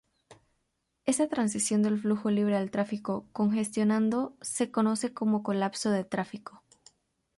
[1.05, 6.63] Esta transición del flujo libre al tráfico congestionado se conoce como "colapso del tráfico".